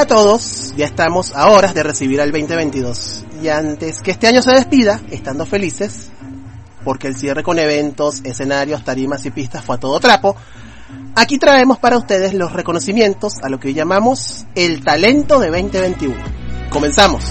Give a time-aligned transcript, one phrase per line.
[0.00, 4.28] Hola a todos, ya estamos a horas de recibir al 2022 y antes que este
[4.28, 6.08] año se despida, estando felices,
[6.84, 10.36] porque el cierre con eventos, escenarios, tarimas y pistas fue a todo trapo,
[11.16, 16.16] aquí traemos para ustedes los reconocimientos a lo que llamamos el talento de 2021.
[16.70, 17.22] Comenzamos.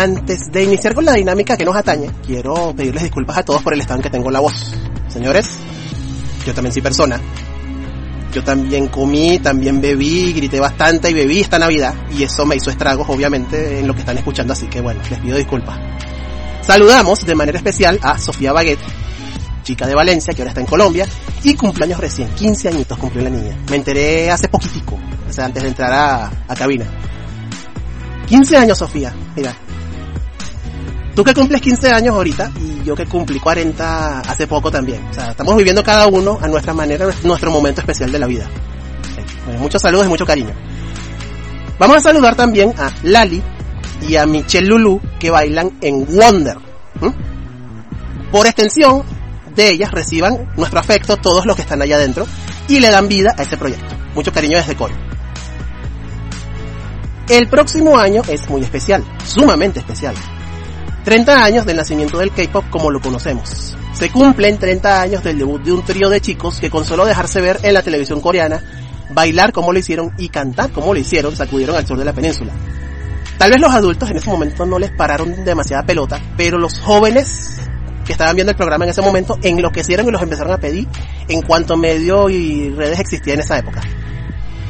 [0.00, 3.74] Antes de iniciar con la dinámica que nos atañe, quiero pedirles disculpas a todos por
[3.74, 4.74] el estado en que tengo la voz.
[5.08, 5.48] Señores,
[6.46, 7.20] yo también soy persona.
[8.32, 11.94] Yo también comí, también bebí, grité bastante y bebí esta Navidad.
[12.16, 14.52] Y eso me hizo estragos, obviamente, en lo que están escuchando.
[14.52, 15.78] Así que bueno, les pido disculpas.
[16.62, 18.80] Saludamos de manera especial a Sofía Baguette,
[19.64, 21.06] chica de Valencia, que ahora está en Colombia.
[21.42, 23.58] Y cumpleaños recién, 15 añitos cumplió la niña.
[23.68, 24.96] Me enteré hace poquitico,
[25.28, 26.86] o sea, antes de entrar a, a cabina.
[28.28, 29.12] 15 años, Sofía.
[29.34, 29.56] Mira.
[31.14, 35.04] Tú que cumples 15 años ahorita y yo que cumplí 40 hace poco también.
[35.10, 38.46] O sea, estamos viviendo cada uno a nuestra manera nuestro momento especial de la vida.
[39.44, 40.54] Bueno, muchos saludos y mucho cariño.
[41.78, 43.42] Vamos a saludar también a Lali
[44.06, 46.58] y a Michelle Lulu que bailan en Wonder.
[48.30, 49.02] Por extensión
[49.56, 52.26] de ellas reciban nuestro afecto todos los que están allá adentro
[52.68, 53.94] y le dan vida a este proyecto.
[54.14, 54.94] Mucho cariño desde Coro.
[57.28, 60.14] El próximo año es muy especial, sumamente especial.
[61.04, 63.76] 30 años del nacimiento del K-pop como lo conocemos.
[63.94, 67.40] Se cumplen 30 años del debut de un trío de chicos que con solo dejarse
[67.40, 68.62] ver en la televisión coreana,
[69.12, 72.52] bailar como lo hicieron y cantar como lo hicieron, sacudieron al sur de la península.
[73.38, 77.56] Tal vez los adultos en ese momento no les pararon demasiada pelota, pero los jóvenes
[78.04, 80.86] que estaban viendo el programa en ese momento enloquecieron y los empezaron a pedir
[81.28, 83.80] en cuanto medio y redes existían en esa época.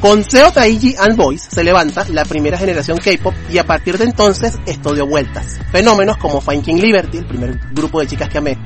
[0.01, 4.05] Con Seo Taiji and Boys se levanta la primera generación K-pop y a partir de
[4.05, 5.59] entonces esto dio vueltas.
[5.71, 8.57] Fenómenos como Fine King Liberty, el primer grupo de chicas que amé,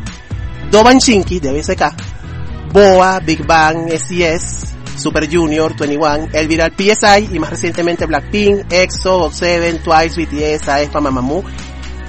[0.71, 7.37] Doban Shinki de BSK, Boa, Big Bang, SES, Super Junior, 21, el viral PSI y
[7.37, 11.43] más recientemente Blackpink, EXO, GOT7, Twice, BTS, aespa, Mamamoo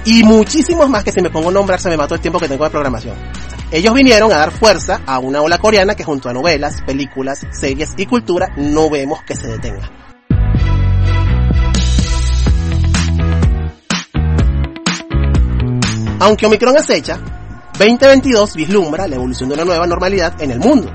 [0.05, 2.47] y muchísimos más que si me pongo a nombrar se me mató el tiempo que
[2.47, 3.15] tengo de programación.
[3.69, 7.89] Ellos vinieron a dar fuerza a una ola coreana que junto a novelas, películas, series
[7.97, 9.91] y cultura no vemos que se detenga.
[16.19, 17.19] Aunque Omicron acecha,
[17.77, 20.89] 2022 vislumbra la evolución de una nueva normalidad en el mundo.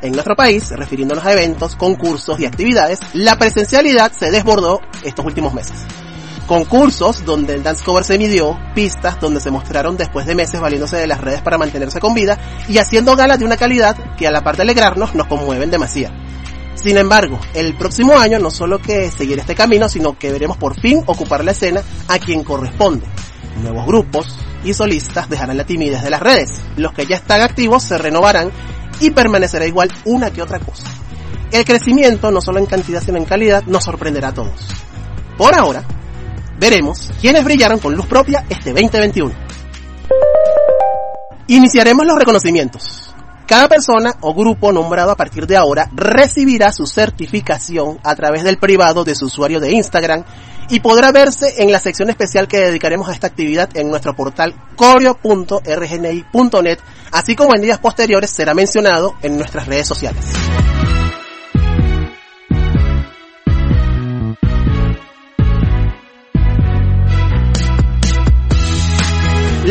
[0.00, 5.52] En nuestro país, refiriéndonos a eventos, concursos y actividades, la presencialidad se desbordó estos últimos
[5.52, 5.84] meses
[6.52, 10.98] concursos donde el dance cover se midió, pistas donde se mostraron después de meses valiéndose
[10.98, 14.30] de las redes para mantenerse con vida y haciendo galas de una calidad que a
[14.30, 16.14] la par de alegrarnos nos conmueven demasiado.
[16.74, 20.78] Sin embargo, el próximo año no solo que seguir este camino, sino que veremos por
[20.78, 23.06] fin ocupar la escena a quien corresponde.
[23.62, 26.60] Nuevos grupos y solistas dejarán la timidez de las redes.
[26.76, 28.50] Los que ya están activos se renovarán
[29.00, 30.84] y permanecerá igual una que otra cosa.
[31.50, 34.68] El crecimiento, no solo en cantidad sino en calidad, nos sorprenderá a todos.
[35.38, 35.82] Por ahora,
[36.62, 39.34] veremos quiénes brillaron con luz propia este 2021.
[41.48, 43.12] Iniciaremos los reconocimientos.
[43.48, 48.58] Cada persona o grupo nombrado a partir de ahora recibirá su certificación a través del
[48.58, 50.22] privado de su usuario de Instagram
[50.70, 54.54] y podrá verse en la sección especial que dedicaremos a esta actividad en nuestro portal
[54.76, 55.58] coreo.rgni.net,
[57.10, 60.24] así como en días posteriores será mencionado en nuestras redes sociales.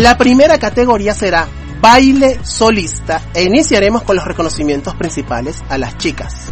[0.02, 1.48] La primera categoría será
[1.80, 6.50] baile solista e iniciaremos con los reconocimientos principales a las chicas.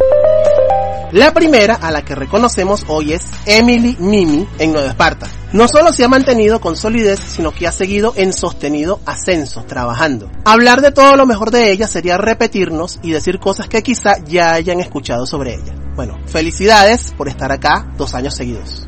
[1.10, 5.26] La primera a la que reconocemos hoy es Emily Mimi en Nueva Esparta.
[5.52, 10.30] No solo se ha mantenido con solidez, sino que ha seguido en sostenido ascenso, trabajando.
[10.44, 14.52] Hablar de todo lo mejor de ella sería repetirnos y decir cosas que quizá ya
[14.52, 15.74] hayan escuchado sobre ella.
[15.96, 18.86] Bueno, felicidades por estar acá dos años seguidos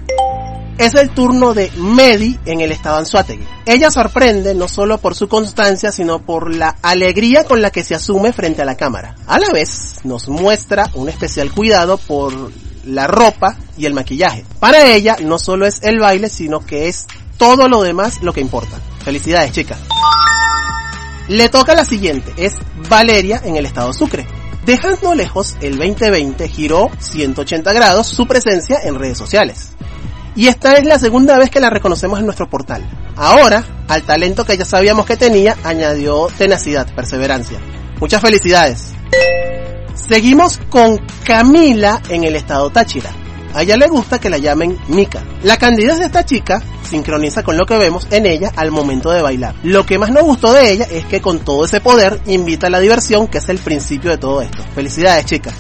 [0.79, 3.47] es el turno de Medi en el estado Anzuategui.
[3.67, 7.95] Ella sorprende no solo por su constancia, sino por la alegría con la que se
[7.95, 9.15] asume frente a la cámara.
[9.27, 12.33] A la vez, nos muestra un especial cuidado por
[12.85, 14.45] la ropa y el maquillaje.
[14.59, 18.41] Para ella, no solo es el baile, sino que es todo lo demás lo que
[18.41, 18.79] importa.
[19.05, 19.79] Felicidades, chicas.
[21.29, 22.55] Le toca la siguiente, es
[22.89, 24.27] Valeria en el estado Sucre.
[24.67, 29.73] Dejando lejos el 2020, giró 180 grados su presencia en redes sociales.
[30.35, 32.83] Y esta es la segunda vez que la reconocemos en nuestro portal.
[33.17, 37.59] Ahora, al talento que ya sabíamos que tenía, añadió tenacidad, perseverancia.
[38.01, 38.93] Muchas felicidades.
[39.95, 43.11] Seguimos con Camila en el estado Táchira.
[43.55, 45.23] A ella le gusta que la llamen Mika.
[45.43, 49.21] La candidez de esta chica sincroniza con lo que vemos en ella al momento de
[49.21, 49.55] bailar.
[49.63, 52.71] Lo que más nos gustó de ella es que con todo ese poder invita a
[52.71, 54.63] la diversión, que es el principio de todo esto.
[54.75, 55.55] Felicidades, chicas.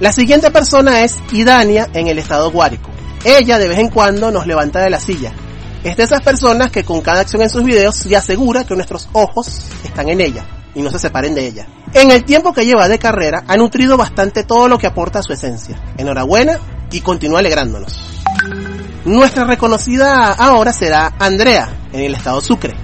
[0.00, 2.93] La siguiente persona es Idania en el estado Guárico.
[3.24, 5.32] Ella de vez en cuando nos levanta de la silla.
[5.82, 9.08] Es de esas personas que con cada acción en sus videos se asegura que nuestros
[9.12, 10.44] ojos están en ella
[10.74, 11.66] y no se separen de ella.
[11.94, 15.22] En el tiempo que lleva de carrera ha nutrido bastante todo lo que aporta a
[15.22, 15.80] su esencia.
[15.96, 16.58] Enhorabuena
[16.90, 17.98] y continúa alegrándonos.
[19.04, 22.74] Nuestra reconocida ahora será Andrea en el estado Sucre.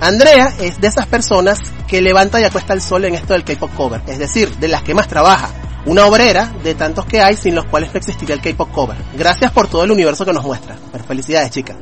[0.00, 3.70] Andrea es de esas personas que levanta y acuesta el sol en esto del K-pop
[3.76, 5.50] cover, es decir, de las que más trabaja.
[5.84, 8.96] Una obrera de tantos que hay sin los cuales no existiría el K-pop cover.
[9.16, 10.76] Gracias por todo el universo que nos muestra.
[10.92, 11.76] Pero felicidades, chicas.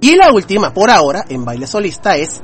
[0.00, 2.40] Y la última por ahora en baile solista es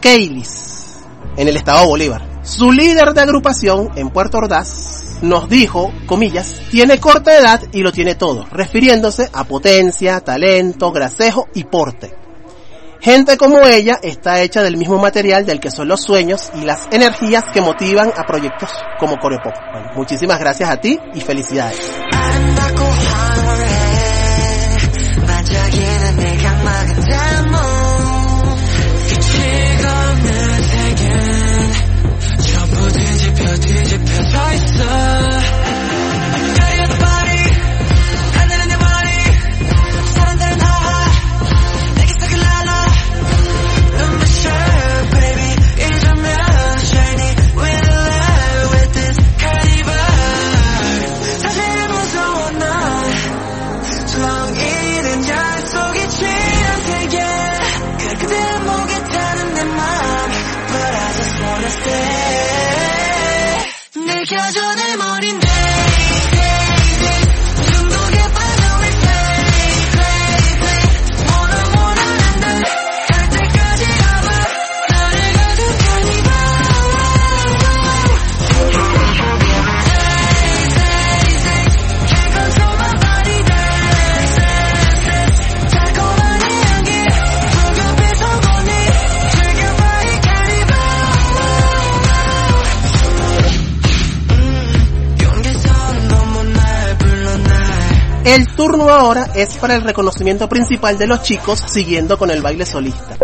[0.00, 0.96] Kaylis
[1.36, 2.22] en el estado Bolívar.
[2.42, 7.92] Su líder de agrupación en Puerto Ordaz nos dijo, comillas, tiene corta edad y lo
[7.92, 12.23] tiene todo, refiriéndose a potencia, talento, gracejo y porte.
[13.04, 16.88] Gente como ella está hecha del mismo material del que son los sueños y las
[16.90, 19.52] energías que motivan a proyectos como Coreopop.
[19.72, 21.92] Bueno, muchísimas gracias a ti y felicidades.
[98.24, 102.64] El turno ahora es para el reconocimiento principal de los chicos siguiendo con el baile
[102.64, 103.18] solista.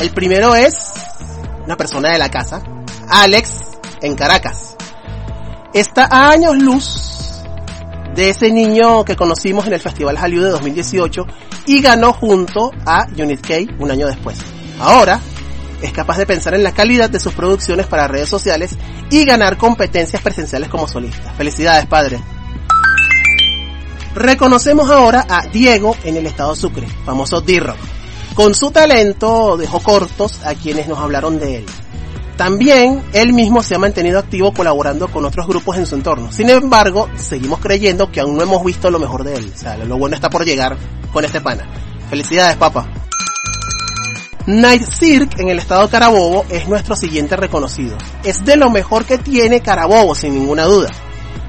[0.00, 0.92] El primero es
[1.66, 2.62] una persona de la casa,
[3.10, 4.76] Alex, en Caracas.
[5.74, 7.42] Está a años luz
[8.14, 11.26] de ese niño que conocimos en el Festival Hallyu de 2018
[11.66, 14.38] y ganó junto a Unit K un año después.
[14.80, 15.20] Ahora
[15.82, 18.76] es capaz de pensar en la calidad de sus producciones para redes sociales
[19.10, 21.32] y ganar competencias presenciales como solista.
[21.34, 22.20] Felicidades, padre.
[24.14, 27.78] Reconocemos ahora a Diego en el estado Sucre, famoso D-Rock.
[28.34, 31.66] Con su talento dejó cortos a quienes nos hablaron de él.
[32.36, 36.32] También él mismo se ha mantenido activo colaborando con otros grupos en su entorno.
[36.32, 39.52] Sin embargo, seguimos creyendo que aún no hemos visto lo mejor de él.
[39.54, 40.76] O sea, lo bueno está por llegar
[41.12, 41.64] con este pana.
[42.10, 42.88] Felicidades, papá.
[44.46, 47.96] Night Cirque en el estado Carabobo es nuestro siguiente reconocido.
[48.24, 50.90] Es de lo mejor que tiene Carabobo, sin ninguna duda.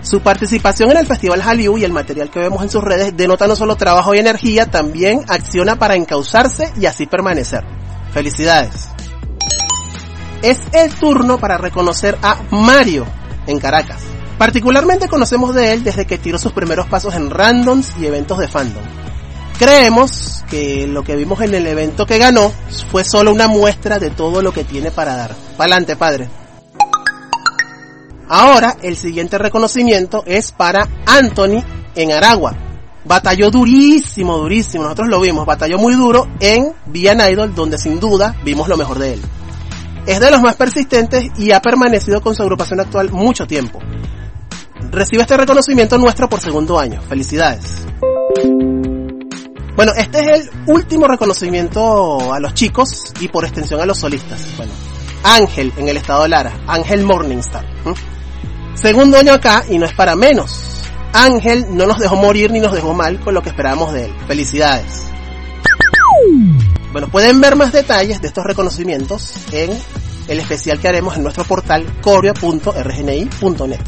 [0.02, 3.48] Su participación en el Festival Hallyu y el material que vemos en sus redes denota
[3.48, 7.66] no solo trabajo y energía, también acciona para encauzarse y así permanecer.
[8.14, 8.88] Felicidades.
[10.42, 13.06] Es el turno para reconocer a Mario
[13.46, 14.00] en Caracas.
[14.38, 18.48] Particularmente conocemos de él desde que tiró sus primeros pasos en randoms y eventos de
[18.48, 18.84] fandom.
[19.58, 22.52] Creemos que lo que vimos en el evento que ganó
[22.92, 25.36] fue solo una muestra de todo lo que tiene para dar.
[25.58, 26.30] Pa'lante, padre.
[28.28, 31.64] Ahora, el siguiente reconocimiento es para Anthony
[31.96, 32.54] en Aragua.
[33.06, 34.84] Batalló durísimo, durísimo.
[34.84, 35.46] Nosotros lo vimos.
[35.46, 39.22] Batalló muy duro en Vian Idol, donde sin duda vimos lo mejor de él.
[40.06, 43.80] Es de los más persistentes y ha permanecido con su agrupación actual mucho tiempo.
[44.92, 47.02] Recibe este reconocimiento nuestro por segundo año.
[47.08, 47.86] Felicidades.
[49.76, 54.42] Bueno, este es el último reconocimiento a los chicos y por extensión a los solistas.
[54.56, 54.72] Bueno,
[55.24, 57.66] Ángel en el estado de Lara, Ángel Morningstar.
[58.76, 60.76] Segundo año acá y no es para menos.
[61.14, 64.14] Ángel no nos dejó morir ni nos dejó mal con lo que esperábamos de él.
[64.28, 65.04] Felicidades.
[66.92, 69.72] Bueno, pueden ver más detalles de estos reconocimientos en
[70.28, 73.80] el especial que haremos en nuestro portal corea.rgni.net.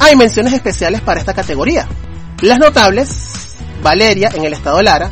[0.00, 1.86] Hay menciones especiales para esta categoría.
[2.40, 3.31] Las notables,
[3.82, 5.10] Valeria en el estado Lara,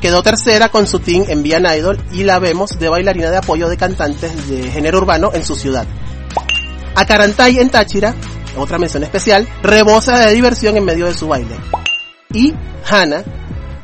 [0.00, 3.68] quedó tercera con su team en Vian Idol y la vemos de bailarina de apoyo
[3.68, 5.86] de cantantes de género urbano en su ciudad.
[6.94, 8.14] Acarantay en Táchira,
[8.56, 11.56] otra mención especial, rebosa de diversión en medio de su baile.
[12.32, 12.54] Y
[12.88, 13.24] Hannah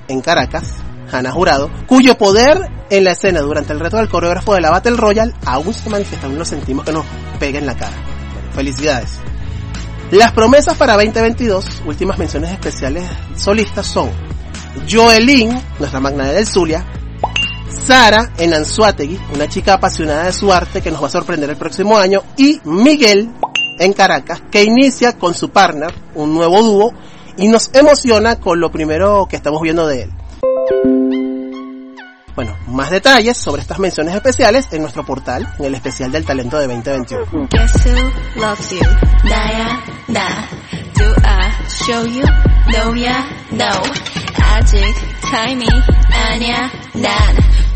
[0.08, 0.75] en Caracas,
[1.10, 4.96] Hannah Jurado, cuyo poder en la escena durante el reto del coreógrafo de la Battle
[4.96, 7.06] Royale aún se manifiesta, aún lo sentimos que nos
[7.38, 7.96] pega en la cara.
[8.54, 9.20] felicidades.
[10.10, 13.04] Las promesas para 2022, últimas menciones especiales
[13.36, 14.10] solistas son
[14.90, 16.84] Joelín, nuestra magna del Zulia,
[17.68, 21.56] Sara en Anzuategui, una chica apasionada de su arte que nos va a sorprender el
[21.56, 23.30] próximo año, y Miguel
[23.78, 26.92] en Caracas, que inicia con su partner, un nuevo dúo,
[27.36, 30.10] y nos emociona con lo primero que estamos viendo de él.
[32.40, 36.59] Bueno, más detalles sobre estas menciones especiales en nuestro portal, en el especial del talento
[36.59, 37.49] de 2021.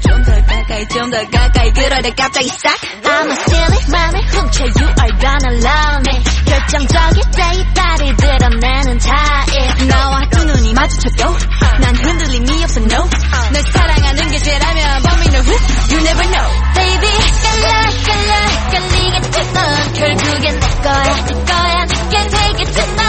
[0.04, 5.18] 좀더 가까이 좀 더 가까이 그러다 갑자기 싹 I'm a silly 맘에 훔쳐 You are
[5.20, 11.38] gonna love me 결정적일 때이 발이 드러내는 타입 나와 두 눈이 마주쳐도
[11.80, 13.10] 난 흔들림이 없어 no
[13.54, 15.58] 널 사랑하는 게 죄라면 범인은 who
[15.92, 17.10] You never know Baby
[17.44, 18.34] 깔라 깔라
[18.72, 23.06] 깔리겠지만 결국엔 내 거야 내 거야 내게 되겠지만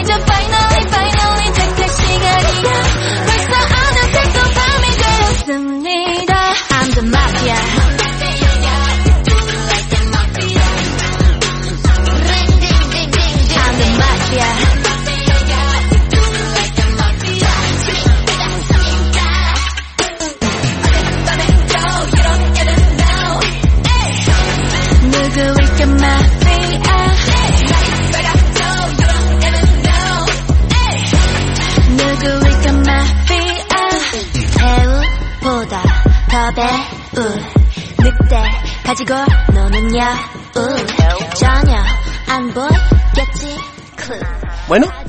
[0.00, 2.85] 이제 finally finally 택할 시간이야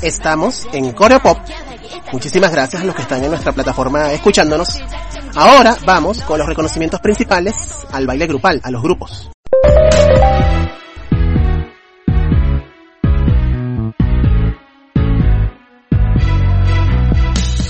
[0.02, 1.38] estamos en Coreo Pop.
[2.12, 4.80] Muchísimas gracias a los que están en nuestra plataforma escuchándonos.
[5.34, 7.54] Ahora vamos con los reconocimientos principales
[7.92, 9.30] al baile grupal, a los grupos.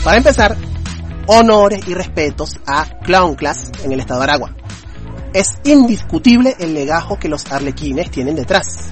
[0.05, 0.57] Para empezar,
[1.27, 4.55] honores y respetos a Clown Class en el estado de Aragua.
[5.35, 8.89] Es indiscutible el legajo que los arlequines tienen detrás.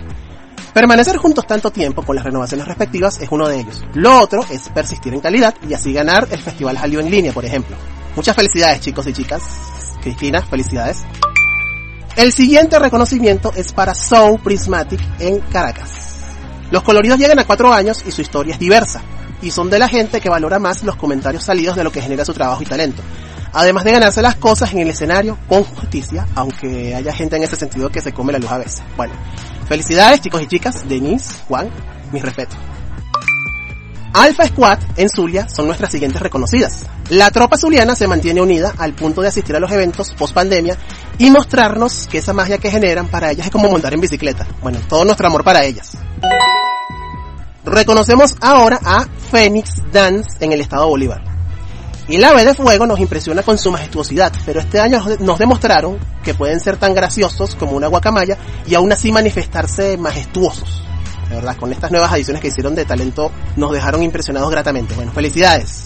[0.76, 3.82] Permanecer juntos tanto tiempo con las renovaciones respectivas es uno de ellos.
[3.94, 7.46] Lo otro es persistir en calidad y así ganar el Festival Jalio en línea, por
[7.46, 7.74] ejemplo.
[8.14, 9.42] Muchas felicidades chicos y chicas.
[10.02, 11.02] Cristina, felicidades.
[12.14, 16.18] El siguiente reconocimiento es para Soul Prismatic en Caracas.
[16.70, 19.00] Los coloridos llegan a cuatro años y su historia es diversa,
[19.40, 22.26] y son de la gente que valora más los comentarios salidos de lo que genera
[22.26, 23.00] su trabajo y talento.
[23.54, 27.56] Además de ganarse las cosas en el escenario con justicia, aunque haya gente en ese
[27.56, 28.82] sentido que se come la luz a veces.
[28.94, 29.14] Bueno,
[29.68, 31.70] felicidades chicos y chicas, Denise, Juan,
[32.12, 32.56] mis respetos.
[34.12, 36.86] Alpha Squad en Zulia son nuestras siguientes reconocidas.
[37.10, 40.78] La tropa zuliana se mantiene unida al punto de asistir a los eventos post pandemia
[41.18, 44.46] y mostrarnos que esa magia que generan para ellas es como montar en bicicleta.
[44.62, 45.98] Bueno, todo nuestro amor para ellas.
[47.66, 51.35] Reconocemos ahora a Phoenix Dance en el estado Bolívar.
[52.08, 55.98] Y la ave de fuego nos impresiona con su majestuosidad, pero este año nos demostraron
[56.22, 60.82] que pueden ser tan graciosos como una guacamaya y aún así manifestarse majestuosos.
[61.28, 64.94] De verdad, con estas nuevas adiciones que hicieron de talento nos dejaron impresionados gratamente.
[64.94, 65.82] Bueno, felicidades.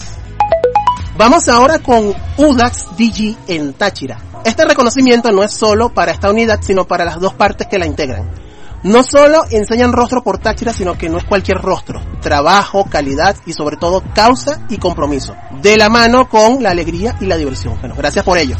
[1.17, 4.19] Vamos ahora con UDAX DG en Táchira.
[4.45, 7.85] Este reconocimiento no es solo para esta unidad, sino para las dos partes que la
[7.85, 8.40] integran.
[8.83, 12.01] No solo enseñan rostro por Táchira, sino que no es cualquier rostro.
[12.19, 15.35] Trabajo, calidad y sobre todo causa y compromiso.
[15.61, 17.77] De la mano con la alegría y la diversión.
[17.79, 18.57] Bueno, gracias por ello.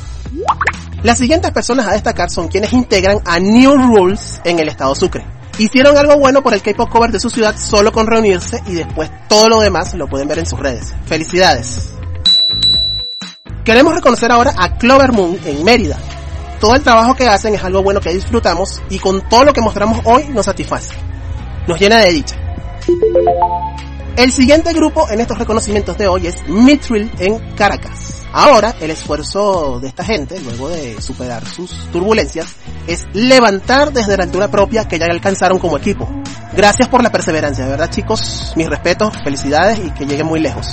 [1.01, 5.25] Las siguientes personas a destacar son quienes integran a New Rules en el estado Sucre.
[5.57, 9.09] Hicieron algo bueno por el K-pop cover de su ciudad solo con reunirse y después
[9.27, 10.93] todo lo demás lo pueden ver en sus redes.
[11.05, 11.93] Felicidades.
[13.63, 15.97] Queremos reconocer ahora a Clover Moon en Mérida.
[16.61, 19.61] Todo el trabajo que hacen es algo bueno que disfrutamos y con todo lo que
[19.61, 20.93] mostramos hoy nos satisface.
[21.67, 22.35] Nos llena de dicha.
[24.15, 28.21] El siguiente grupo en estos reconocimientos de hoy es Mitril en Caracas.
[28.31, 32.53] Ahora, el esfuerzo de esta gente, luego de superar sus turbulencias,
[32.85, 36.07] es levantar desde la altura propia que ya alcanzaron como equipo.
[36.53, 40.67] Gracias por la perseverancia, de verdad chicos, mis respetos, felicidades y que lleguen muy lejos.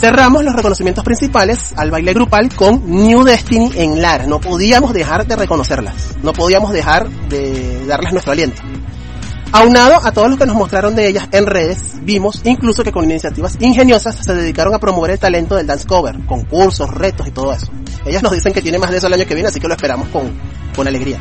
[0.00, 4.26] Cerramos los reconocimientos principales al baile grupal con New Destiny en Lara.
[4.26, 6.10] No podíamos dejar de reconocerlas.
[6.22, 8.60] No podíamos dejar de darles nuestro aliento.
[9.52, 13.04] Aunado a todo lo que nos mostraron de ellas en redes, vimos incluso que con
[13.04, 17.52] iniciativas ingeniosas se dedicaron a promover el talento del dance cover, concursos, retos y todo
[17.54, 17.68] eso.
[18.04, 19.74] Ellas nos dicen que tiene más de eso el año que viene, así que lo
[19.74, 20.30] esperamos con,
[20.74, 21.18] con alegría.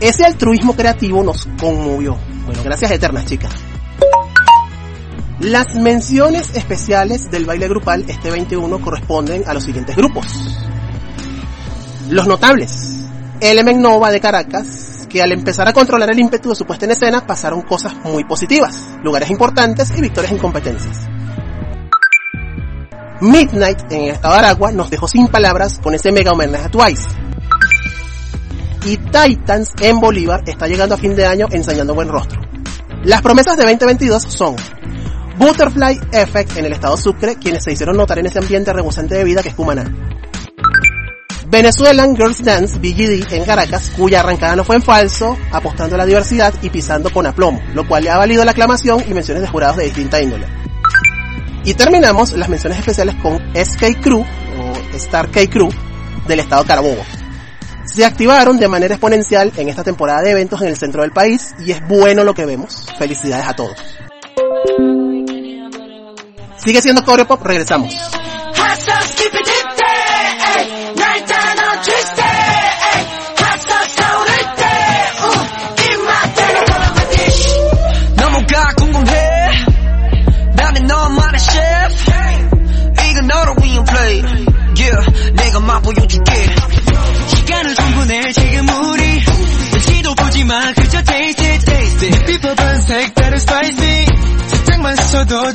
[0.00, 2.16] Ese altruismo creativo nos conmovió.
[2.46, 3.52] Bueno, gracias eternas, chicas.
[5.40, 10.26] Las menciones especiales del baile grupal este 21 corresponden a los siguientes grupos.
[12.10, 12.98] Los notables.
[13.40, 16.92] Element Nova de Caracas, que al empezar a controlar el ímpetu de su puesta en
[16.92, 21.08] escena pasaron cosas muy positivas, lugares importantes y victorias en competencias.
[23.20, 26.70] Midnight en el estado de Aragua nos dejó sin palabras con ese mega homenaje a
[26.70, 27.08] Twice.
[28.84, 32.40] Y Titans en Bolívar está llegando a fin de año enseñando buen rostro.
[33.04, 34.56] Las promesas de 2022 son
[35.38, 39.24] Butterfly Effect en el estado Sucre, quienes se hicieron notar en ese ambiente rebosante de
[39.24, 39.84] vida que es Cumaná.
[41.52, 46.06] Venezuelan Girls Dance, BGD, en Caracas, cuya arrancada no fue en falso, apostando a la
[46.06, 49.48] diversidad y pisando con aplomo, lo cual le ha valido la aclamación y menciones de
[49.48, 50.46] jurados de distinta índole.
[51.64, 55.68] Y terminamos las menciones especiales con SK Crew, o Star K Crew,
[56.26, 57.02] del estado Carabobo.
[57.84, 61.54] Se activaron de manera exponencial en esta temporada de eventos en el centro del país
[61.58, 62.86] y es bueno lo que vemos.
[62.98, 63.76] Felicidades a todos.
[66.61, 67.93] Sigue siendo Coreo Pop, regresamos.
[67.93, 70.95] Hot sauce, keep it dipped, ayy.
[70.95, 72.23] Nighttime, I'm twisted,
[72.91, 73.03] ayy.
[73.37, 75.09] Hot sauce, don't eat that.
[75.21, 77.43] Uh, eat my dinner, roll my dish.
[78.15, 79.11] 너무가 궁금해
[80.55, 82.11] 나는 너만의 셰프
[83.09, 84.21] 이건 너를 위한 play
[84.77, 86.31] yeah 내가 맛보여줄게
[87.27, 89.19] 시간을 충분해 지금 우리
[89.71, 94.05] 눈치도 보지마 그저 taste it taste it 비법은 색다른 spicy
[94.47, 95.53] 살짝만 써도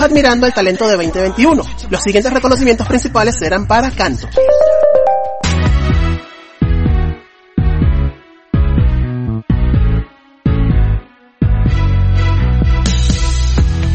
[0.00, 1.62] Admirando el talento de 2021.
[1.90, 4.26] Los siguientes reconocimientos principales serán para canto.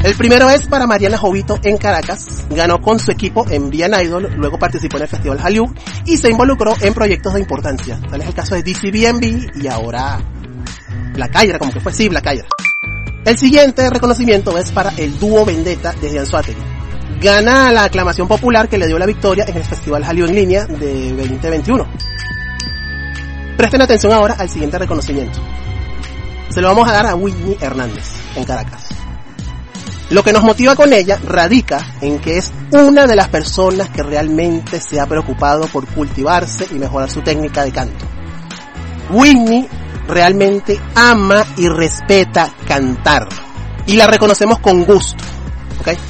[0.03, 2.45] El primero es para Mariana Jovito en Caracas.
[2.51, 5.73] Ganó con su equipo en Brian Idol, luego participó en el Festival Hallyu
[6.05, 7.99] y se involucró en proyectos de importancia.
[8.11, 10.21] Tal es el caso de DCBNB y ahora
[11.13, 12.47] Black Hydra, como que fue, sí, Black Hydra.
[13.25, 16.61] El siguiente reconocimiento es para el dúo Vendetta de Anzuategui.
[17.19, 20.65] Gana la aclamación popular que le dio la victoria en el Festival Hallyu en línea
[20.67, 21.87] de 2021.
[23.57, 25.39] Presten atención ahora al siguiente reconocimiento.
[26.49, 28.89] Se lo vamos a dar a Whitney Hernández en Caracas.
[30.11, 34.03] Lo que nos motiva con ella radica en que es una de las personas que
[34.03, 38.05] realmente se ha preocupado por cultivarse y mejorar su técnica de canto.
[39.09, 39.67] Whitney
[40.07, 43.27] realmente ama y respeta cantar.
[43.85, 45.23] Y la reconocemos con gusto.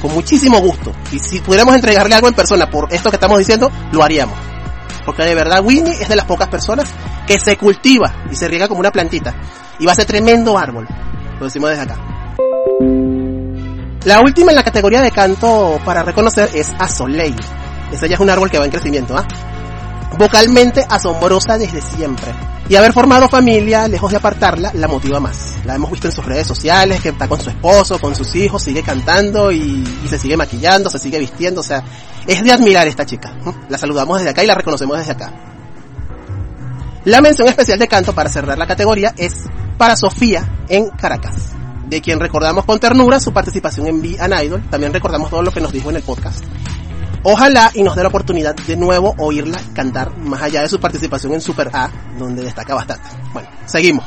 [0.00, 0.92] Con muchísimo gusto.
[1.12, 4.36] Y si pudiéramos entregarle algo en persona por esto que estamos diciendo, lo haríamos.
[5.04, 6.88] Porque de verdad Whitney es de las pocas personas
[7.26, 9.34] que se cultiva y se riega como una plantita.
[9.78, 10.86] Y va a ser tremendo árbol.
[11.38, 11.96] Lo decimos desde acá.
[14.04, 17.36] La última en la categoría de canto para reconocer es a.
[17.92, 19.26] Ese ya es un árbol que va en crecimiento, ¿ah?
[20.18, 22.34] Vocalmente asombrosa desde siempre.
[22.68, 25.56] Y haber formado familia, lejos de apartarla, la motiva más.
[25.64, 28.62] La hemos visto en sus redes sociales, que está con su esposo, con sus hijos,
[28.62, 31.84] sigue cantando y, y se sigue maquillando, se sigue vistiendo, o sea,
[32.26, 33.34] es de admirar esta chica.
[33.68, 35.32] La saludamos desde acá y la reconocemos desde acá.
[37.04, 39.44] La mención especial de canto para cerrar la categoría es
[39.78, 41.56] para Sofía en Caracas
[41.88, 44.62] de quien recordamos con ternura su participación en Be an Idol.
[44.68, 46.44] También recordamos todo lo que nos dijo en el podcast.
[47.28, 51.32] Ojalá y nos dé la oportunidad de nuevo oírla cantar más allá de su participación
[51.32, 53.08] en Super A, donde destaca bastante.
[53.32, 54.04] Bueno, seguimos.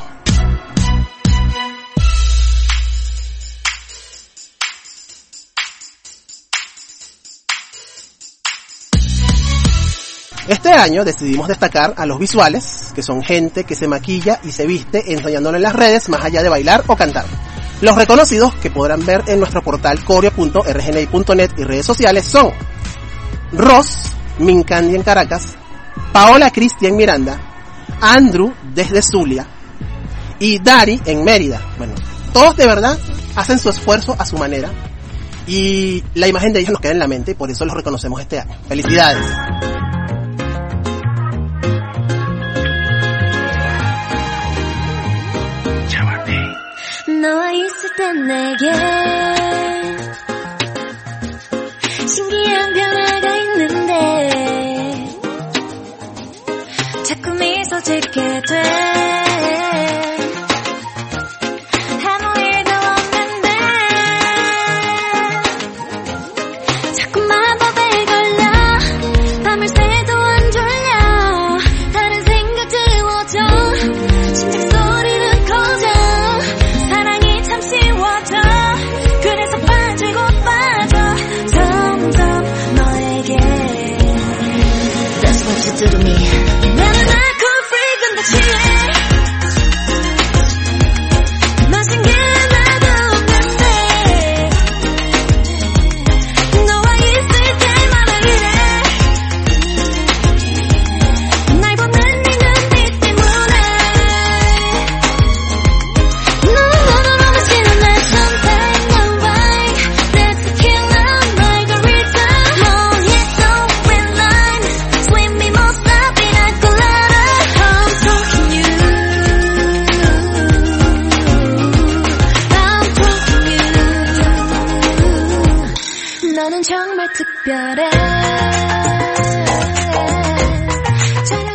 [10.48, 14.66] Este año decidimos destacar a los visuales, que son gente que se maquilla y se
[14.66, 17.26] viste enseñándolo en las redes más allá de bailar o cantar.
[17.82, 22.50] Los reconocidos que podrán ver en nuestro portal coreo.rgni.net y redes sociales son
[23.52, 24.04] Ross,
[24.38, 25.56] Mincandi en Caracas,
[26.12, 27.38] Paola Cristian Miranda,
[28.00, 29.46] Andrew desde Zulia
[30.38, 31.60] y Dari en Mérida.
[31.78, 31.94] Bueno,
[32.32, 32.98] todos de verdad
[33.36, 34.70] hacen su esfuerzo a su manera
[35.46, 38.20] y la imagen de ellos nos queda en la mente y por eso los reconocemos
[38.20, 38.56] este año.
[38.68, 39.26] Felicidades.
[57.79, 59.18] 자꾸 미소 짓게 돼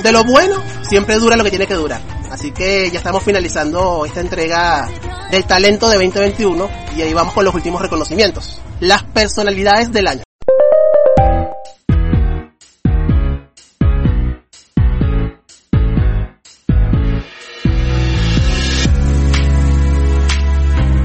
[0.06, 2.00] De lo bueno, siempre dura lo que tiene que durar.
[2.30, 4.88] Así que ya estamos finalizando esta entrega
[5.32, 8.62] del talento de 2021 y ahí vamos con los últimos reconocimientos.
[8.82, 10.22] Las personalidades del año.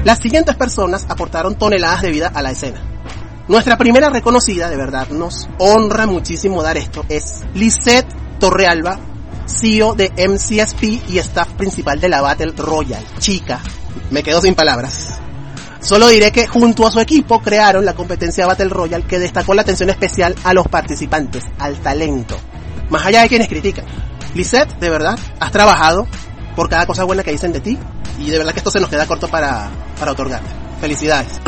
[0.03, 2.79] Las siguientes personas aportaron toneladas de vida a la escena.
[3.47, 8.99] Nuestra primera reconocida, de verdad, nos honra muchísimo dar esto, es Lisette Torrealba,
[9.45, 13.05] CEO de MCSP y staff principal de la Battle Royale.
[13.19, 13.61] Chica,
[14.09, 15.19] me quedo sin palabras.
[15.79, 19.61] Solo diré que junto a su equipo crearon la competencia Battle Royale que destacó la
[19.61, 22.35] atención especial a los participantes, al talento.
[22.89, 23.85] Más allá de quienes critican.
[24.33, 26.07] Lisette, de verdad, has trabajado
[26.55, 27.77] por cada cosa buena que dicen de ti
[28.19, 30.49] y de verdad que esto se nos queda corto para, para otorgarte.
[30.81, 31.39] Felicidades.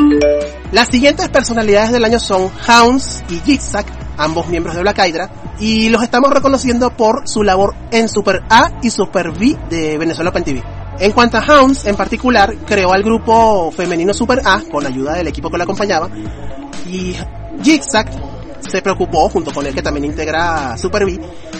[0.71, 3.85] Las siguientes personalidades del año son Hounds y Zigzag,
[4.17, 8.71] ambos miembros de Black Hydra, y los estamos reconociendo por su labor en Super A
[8.81, 10.63] y Super B de Venezuela Open TV.
[10.99, 15.27] En cuanto a Hounds, en particular, creó al grupo femenino Super A con ayuda del
[15.27, 16.09] equipo que lo acompañaba,
[16.87, 17.15] y
[17.63, 18.09] Zigzag
[18.67, 21.19] se preocupó, junto con el que también integra Super B,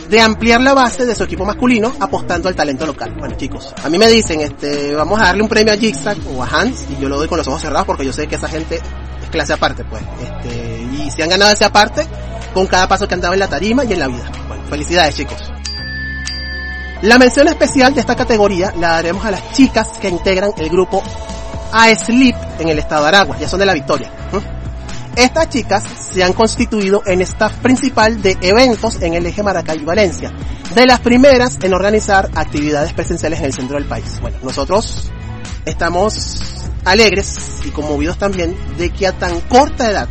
[0.09, 3.13] de ampliar la base de su equipo masculino apostando al talento local.
[3.17, 6.43] Bueno chicos, a mí me dicen, este, vamos a darle un premio a Zigzag o
[6.43, 8.47] a Hans y yo lo doy con los ojos cerrados porque yo sé que esa
[8.47, 10.03] gente es clase aparte, pues.
[10.21, 12.05] Este, y si han ganado ese aparte
[12.53, 14.31] con cada paso que han dado en la tarima y en la vida.
[14.47, 15.37] Bueno, felicidades chicos.
[17.01, 21.03] La mención especial de esta categoría la daremos a las chicas que integran el grupo
[21.73, 24.07] A-Sleep en el estado de Aragua, ya son de la victoria.
[24.07, 24.39] ¿eh?
[25.17, 30.31] Estas chicas se han constituido en staff principal de eventos en el eje Maracay-Valencia,
[30.73, 34.19] de las primeras en organizar actividades presenciales en el centro del país.
[34.21, 35.11] Bueno, nosotros
[35.65, 36.39] estamos
[36.85, 40.07] alegres y conmovidos también de que a tan corta edad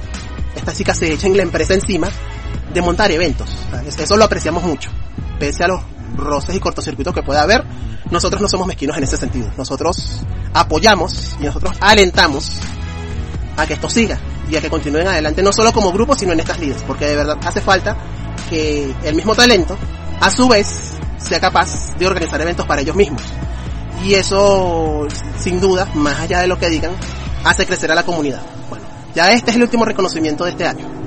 [0.55, 2.09] estas chicas se echen la empresa encima
[2.73, 3.49] de montar eventos.
[3.87, 4.91] Eso lo apreciamos mucho.
[5.39, 5.81] Pese a los
[6.17, 7.65] roces y cortocircuitos que pueda haber,
[8.11, 9.51] nosotros no somos mezquinos en ese sentido.
[9.57, 10.21] Nosotros
[10.53, 12.61] apoyamos y nosotros alentamos
[13.57, 14.19] a que esto siga
[14.51, 17.17] y a que continúen adelante, no solo como grupo, sino en estas ligas, porque de
[17.17, 17.97] verdad hace falta
[18.51, 19.77] que el mismo talento,
[20.21, 23.23] a su vez, sea capaz de organizar eventos para ellos mismos.
[24.05, 25.07] Y eso,
[25.39, 26.93] sin duda, más allá de lo que digan,
[27.45, 28.43] hace crecer a la comunidad.
[28.69, 31.02] Bueno, ya este es el último reconocimiento de este año.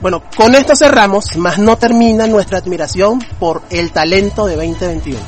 [0.00, 5.18] Bueno, con esto cerramos, más no termina nuestra admiración por el talento de 2021.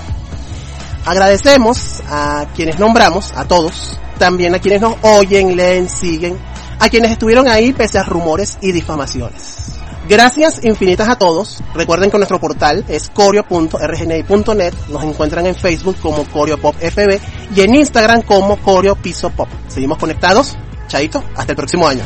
[1.04, 6.38] Agradecemos a quienes nombramos, a todos, también a quienes nos oyen, leen, siguen,
[6.78, 9.72] a quienes estuvieron ahí pese a rumores y difamaciones.
[10.08, 11.62] Gracias infinitas a todos.
[11.74, 14.74] Recuerden que nuestro portal es coreo.rgni.net.
[14.88, 17.20] Nos encuentran en Facebook como Coreo Pop FB
[17.54, 19.48] y en Instagram como Pop.
[19.68, 20.56] Seguimos conectados.
[20.88, 22.02] Chaito, hasta el próximo año.